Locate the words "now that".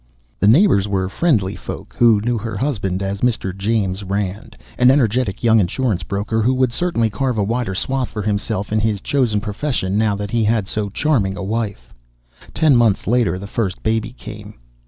9.99-10.31